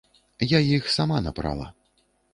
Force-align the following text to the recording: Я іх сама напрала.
Я 0.53 0.59
іх 0.77 0.89
сама 0.95 1.21
напрала. 1.29 1.67